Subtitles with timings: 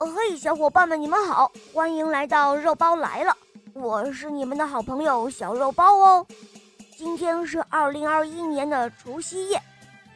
[0.00, 3.36] 嘿，小伙伴们，你们好，欢迎来到肉包来了，
[3.72, 6.24] 我是你们的好朋友小肉包哦。
[6.96, 9.60] 今天是二零二一年的除夕夜，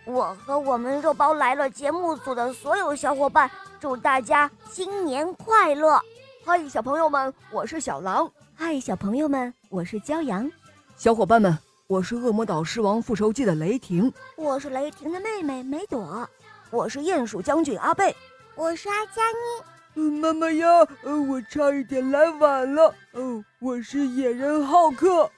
[0.05, 3.51] 我和我们肉包来了节目组的所有小伙伴，
[3.81, 6.01] 祝大家新年快乐！
[6.45, 8.31] 嗨，小朋友们，我是小狼。
[8.55, 10.49] 嗨，小朋友们，我是骄阳。
[10.97, 11.59] 小伙伴们，
[11.89, 14.13] 我是恶魔岛狮王复仇记的雷霆。
[14.37, 16.29] 我是雷霆的妹妹梅朵。
[16.71, 18.15] 我是鼹鼠将军阿贝。
[18.55, 19.72] 我是阿佳妮。
[19.95, 20.67] 嗯，妈妈呀，
[21.03, 22.95] 呃，我差一点来晚了。
[23.13, 25.11] 哦，我是野人浩克。
[25.11, 25.31] 哦，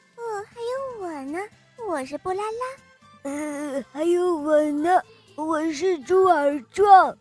[0.48, 1.38] 还有我呢，
[1.88, 3.30] 我是布拉拉。
[3.30, 5.02] 呃，还有我呢，
[5.34, 7.16] 我是猪耳壮。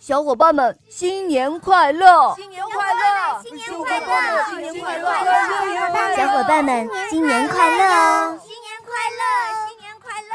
[0.00, 2.34] 小伙伴们，新年快乐！
[2.34, 3.40] 新年快乐！
[3.44, 4.44] 新年快乐！
[4.48, 6.16] 新年快乐！
[6.16, 8.38] 小伙伴们，新年快乐哦！
[8.42, 9.68] 新年快乐！
[9.68, 10.34] 新年快乐！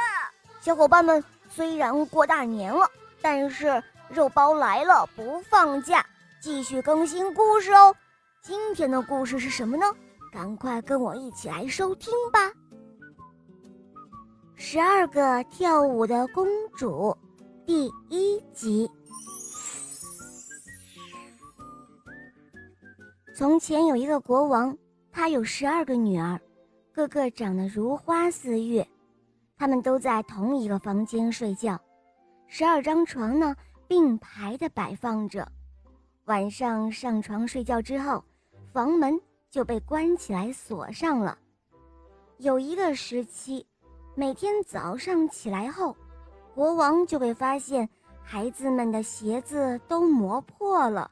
[0.61, 2.89] 小伙伴们，虽然过大年了，
[3.21, 6.05] 但是肉包来了不放假，
[6.47, 7.93] 继续更新故事哦。
[8.41, 9.83] 今天的故事是什么呢？
[10.31, 12.39] 赶快跟我一起来收听吧！
[14.55, 17.13] 十二个跳舞的公主，
[17.65, 18.89] 第一集。
[23.35, 24.73] 从前有一个国王，
[25.11, 26.39] 他有十二个女儿，
[26.93, 28.81] 个个长得如花似玉，
[29.57, 31.77] 她们都在同一个房间睡觉，
[32.47, 33.53] 十二张床呢
[33.85, 35.45] 并排的摆放着。
[36.27, 38.21] 晚上上床睡觉之后，
[38.73, 39.17] 房门
[39.49, 41.37] 就被关起来锁上了。
[42.37, 43.65] 有一个时期，
[44.13, 45.95] 每天早上起来后，
[46.53, 47.87] 国王就会发现
[48.21, 51.09] 孩子们的鞋子都磨破了，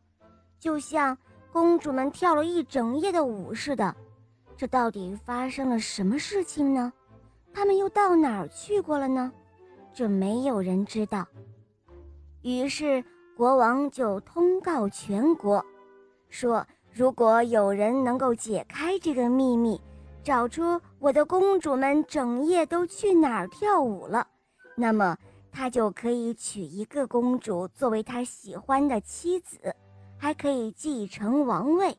[0.60, 1.18] 就像。
[1.54, 3.96] 公主们跳了一整夜的舞似的，
[4.58, 6.92] 这到底发生了什么事情呢？
[7.54, 9.32] 他们又到哪儿去过了呢？
[9.94, 11.26] 这没有人知道。
[12.42, 13.02] 于是
[13.36, 15.64] 国王就通告全国，
[16.30, 19.82] 说如果有人能够解开这个秘密，
[20.24, 24.26] 找出我的公主们整夜都去哪儿跳舞了，
[24.76, 25.18] 那么
[25.52, 29.76] 他就可以娶一个公主作为他喜欢的妻子。
[30.18, 31.96] 还可以继承王位，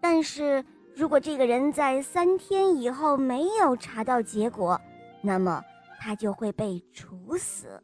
[0.00, 0.62] 但是
[0.92, 4.78] 如果这个人在三天以后没有查到结果，
[5.22, 5.62] 那么
[6.00, 7.80] 他就会被处死。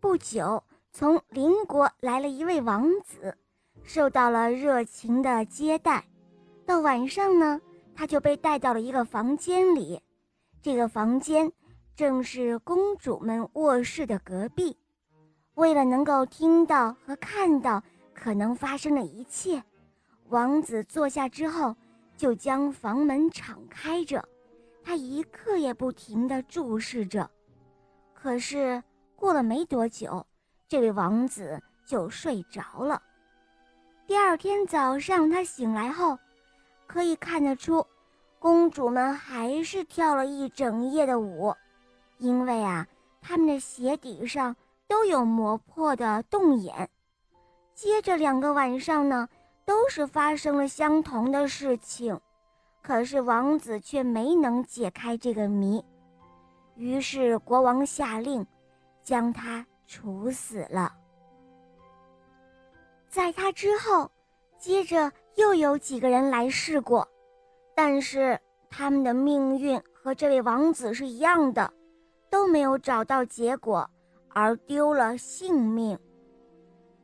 [0.00, 3.36] 不久，从邻国来了一位王子，
[3.82, 6.04] 受到了热情的接待。
[6.66, 7.60] 到晚上呢，
[7.94, 10.00] 他就被带到了一个房间里，
[10.60, 11.50] 这个房间
[11.96, 14.76] 正是公主们卧室的隔壁。
[15.54, 17.82] 为了能够听到和看到。
[18.14, 19.60] 可能发生的一切，
[20.28, 21.74] 王子坐下之后，
[22.16, 24.22] 就将房门敞开着，
[24.84, 27.28] 他一刻也不停地注视着。
[28.14, 28.80] 可是
[29.16, 30.24] 过了没多久，
[30.72, 33.02] 这位王子就睡着了。
[34.06, 36.18] 第二天早上，他醒来后，
[36.86, 37.86] 可以看得出，
[38.38, 41.54] 公主们还是跳了一整夜的舞，
[42.16, 42.86] 因为啊，
[43.20, 44.56] 他们的鞋底上
[44.88, 46.88] 都有磨破的洞眼。
[47.74, 49.28] 接着两个晚上呢，
[49.66, 52.18] 都是发生了相同的事情，
[52.80, 55.84] 可是王子却没能解开这个谜，
[56.76, 58.46] 于是国王下令，
[59.02, 60.90] 将他处死了。
[63.10, 64.10] 在他之后，
[64.58, 67.06] 接着又有几个人来试过，
[67.74, 71.70] 但是他们的命运和这位王子是一样的，
[72.30, 73.88] 都没有找到结果，
[74.30, 75.98] 而丢了性命。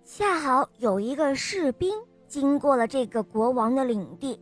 [0.02, 1.94] 恰好有一个士兵
[2.26, 4.40] 经过了这个国王的领地，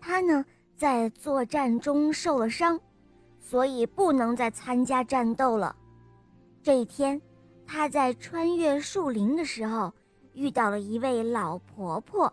[0.00, 0.44] 他呢
[0.76, 2.80] 在作战中受了伤，
[3.38, 5.76] 所以不能再参加战斗了。
[6.60, 7.20] 这一天，
[7.66, 9.92] 他在穿越树林的时候
[10.34, 12.32] 遇到了一位老婆婆。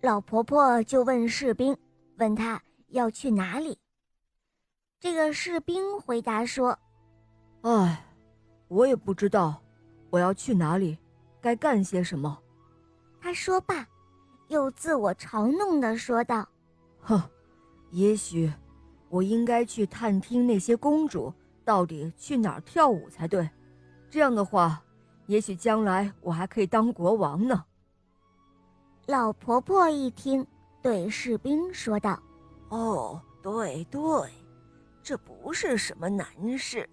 [0.00, 1.76] 老婆婆就问士兵，
[2.18, 3.78] 问他要去哪里。
[5.00, 6.78] 这个士兵回答说
[7.62, 8.04] ：“哎，
[8.68, 9.60] 我也不知道，
[10.10, 10.96] 我要去哪里。”
[11.40, 12.36] 该干些什么？
[13.20, 13.86] 他说罢，
[14.48, 16.48] 又自我嘲弄的说道
[17.00, 17.22] ：“哼，
[17.90, 18.52] 也许
[19.08, 21.32] 我应该去探听那些公主
[21.64, 23.48] 到底去哪儿跳舞才对。
[24.16, 24.82] 这样的话，
[25.26, 27.66] 也许将来我还可以当国王呢。”
[29.08, 30.46] 老婆婆一听，
[30.80, 32.18] 对士兵说道
[32.70, 34.00] ：“哦，对对，
[35.02, 36.26] 这不是什么难
[36.56, 36.88] 事，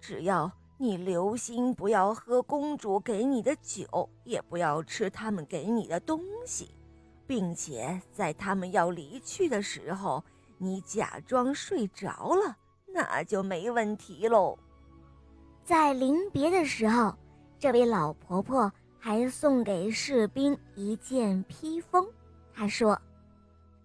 [0.00, 6.74] 只要……”你留心，不要喝公主给你的酒，也不要吃他们给你的东西，
[7.28, 10.24] 并且在他们要离去的时候，
[10.58, 12.56] 你假装睡着了，
[12.88, 14.58] 那就没问题喽。
[15.66, 17.12] 在临别的时候，
[17.58, 22.06] 这位老婆婆还送给士兵一件披风。
[22.54, 22.96] 她说：“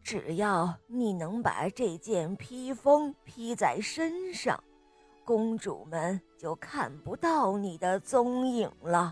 [0.04, 4.63] 只要你能把这件披风披在身上，
[5.25, 9.12] 公主们就看不到你的踪影了。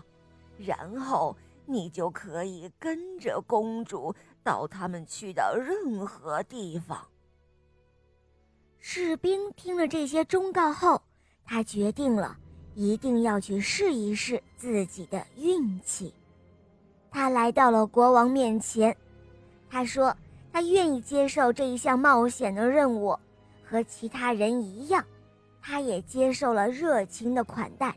[0.56, 4.14] 然后你就可以跟着公主
[4.44, 7.04] 到他们去的任何地方。”
[8.78, 11.02] 士兵听了这些忠告后，
[11.44, 12.38] 他决定了，
[12.80, 16.14] 一定要去试一试自己的运气。
[17.10, 18.96] 他来到了国王面前，
[19.68, 20.16] 他说
[20.50, 23.14] ：“他愿意接受这一项冒险的任务，
[23.62, 25.04] 和其他人一样，
[25.60, 27.94] 他也接受了热情的款待。”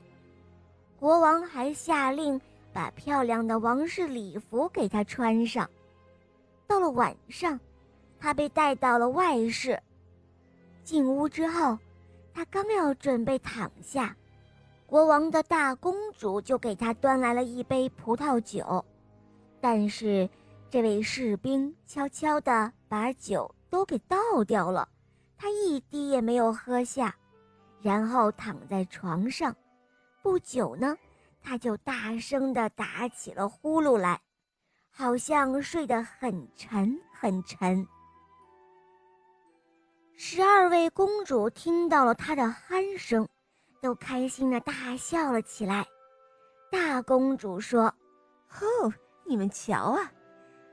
[1.00, 2.40] 国王还下令
[2.74, 5.70] 把漂亮的王室礼服给他穿上。
[6.68, 7.58] 到了晚上，
[8.20, 9.82] 他被带到了外室。
[10.84, 11.80] 进屋之后，
[12.34, 14.14] 他刚要准备躺下，
[14.94, 18.86] 国王的大公主就给他端来了一杯葡萄酒，
[19.60, 20.30] 但是
[20.70, 24.88] 这位士兵悄悄地把酒都给倒掉了，
[25.36, 27.16] 他一滴也没有喝下，
[27.82, 29.56] 然后躺在床上，
[30.22, 30.96] 不久呢，
[31.42, 34.22] 他就大声地打起了呼噜来，
[34.92, 37.88] 好像睡得很沉很沉。
[40.16, 43.28] 十二位公主听到了他的鼾声，
[43.84, 45.86] 都开心的大笑了起来。
[46.72, 47.94] 大公主说
[48.62, 48.94] ：“哦，
[49.26, 50.10] 你们瞧啊，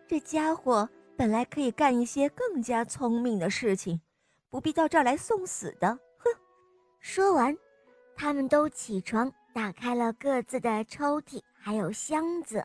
[0.06, 4.00] 这家伙本来可以干一些更加聪明的事情，
[4.48, 6.30] 不必到这儿来送死的。”哼！
[7.00, 7.58] 说完，
[8.14, 12.64] 他们都起床，打开了各自的抽屉还有箱子，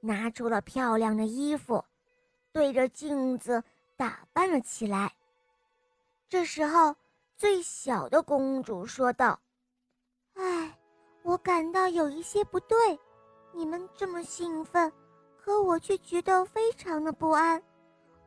[0.00, 1.84] 拿出了漂亮的衣服，
[2.52, 3.62] 对着镜子
[3.98, 5.12] 打扮了起来。
[6.26, 6.96] 这时候，
[7.36, 9.38] 最小的公主说道
[10.34, 10.78] ：“哎，
[11.22, 12.76] 我感到有一些不对。
[13.52, 14.92] 你们这么兴奋，
[15.40, 17.62] 可我却觉得非常的不安。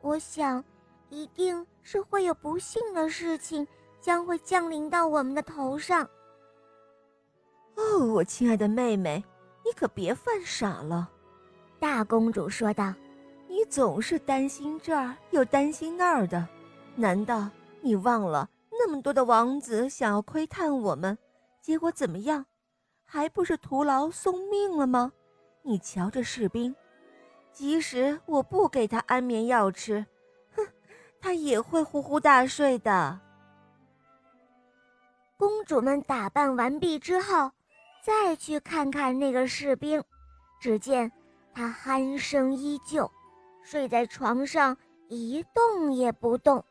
[0.00, 0.64] 我想，
[1.10, 3.66] 一定是会有不幸的事情
[4.00, 6.08] 将会降临到我们的头上。”
[7.76, 9.22] 哦，我亲爱的妹妹，
[9.64, 11.10] 你可别犯傻了。”
[11.78, 12.92] 大公主说道
[13.46, 16.48] ，“你总是担心这儿又担心那儿的，
[16.96, 17.48] 难道？”
[17.80, 21.16] 你忘了那么多的王子想要窥探我们，
[21.68, 22.46] 结果怎么样？
[23.04, 25.12] 还不是徒劳送命了吗？
[25.60, 26.74] 你瞧这士兵，
[27.52, 30.06] 即使我不给他安眠药吃，
[30.56, 30.66] 哼，
[31.20, 33.20] 他也会呼呼大睡的。
[35.36, 37.52] 公主们打扮完毕之后，
[38.02, 40.02] 再去看看那个士兵，
[40.58, 41.12] 只见
[41.52, 43.12] 他鼾声依旧，
[43.62, 44.74] 睡在床上
[45.08, 46.64] 一动也不动。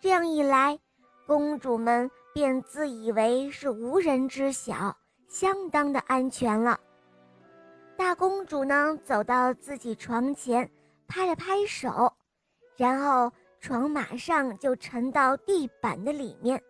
[0.00, 0.78] 这样一来，
[1.26, 4.96] 公主们便自以为是无人知晓，
[5.28, 6.78] 相当的安全了。
[7.96, 10.70] 大公主呢，走到自己床前，
[11.06, 12.12] 拍了拍手，
[12.76, 13.30] 然后
[13.60, 16.60] 床马上就沉到地板的里面。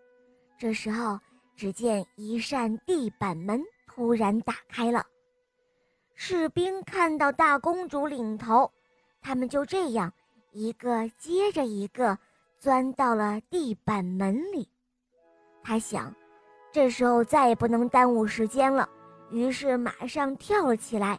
[0.58, 1.18] 这时候，
[1.56, 5.04] 只见一扇地板门突然打开了，
[6.14, 8.70] 士兵看到大公主领头，
[9.20, 10.12] 他们就这样
[10.50, 12.18] 一个接着一个。
[12.58, 14.68] 钻到了地板门里，
[15.62, 16.14] 他想，
[16.72, 18.88] 这时候再也不能耽误时间了，
[19.30, 21.18] 于是马上跳了起来，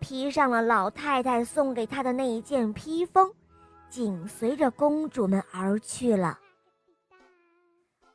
[0.00, 3.32] 披上了老太太送给他的那一件披风，
[3.88, 6.38] 紧随着公主们而去了。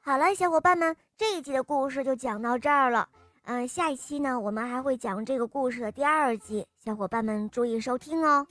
[0.02, 3.08] 好了，小伙伴们，这一集的故事就讲到这儿了。
[3.44, 8.46] 嗯，下一期呢，我们还会讲这个故事的第二集，小伙伴们注意收听哦。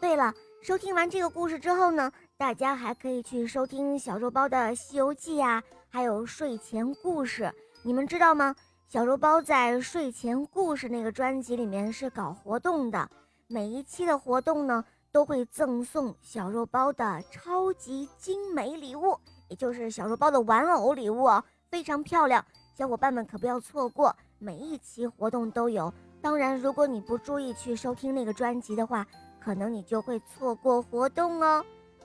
[0.00, 0.32] 对了，
[0.62, 2.12] 收听完这个故事之后呢？
[2.36, 7.52] 大家还可以去收听小肉包的《西游记》呀，还有睡前故事。
[7.84, 8.54] 你们知道吗？
[8.88, 13.08] 小肉包在睡前故事那个专辑里面是搞活动的，
[13.46, 19.16] 每一期的活动呢都会赠送小肉包的超级精美礼物，
[19.48, 22.44] 也就是小肉包的玩偶礼物哦，非常漂亮。
[22.76, 25.92] 小伙伴们可不要错过，每一期活动都有。
[26.20, 29.06] 当然，如果你不注意去收听那个专辑的话，
[29.40, 31.64] 可能你就会错过活动哦。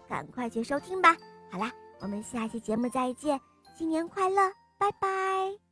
[0.10, 1.16] 赶快去收听吧！
[1.52, 3.40] 好啦，我们下期节目再见，
[3.78, 5.69] 新年快乐，拜拜。